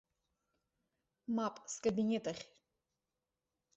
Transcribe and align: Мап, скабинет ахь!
Мап, 1.35 1.55
скабинет 1.73 2.25
ахь! 2.31 2.45